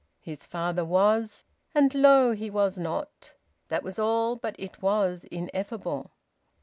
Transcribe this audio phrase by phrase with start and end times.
[0.23, 1.43] His father was,
[1.75, 2.31] and lo!
[2.31, 3.35] he was not.
[3.67, 6.09] That was all, but it was ineffable.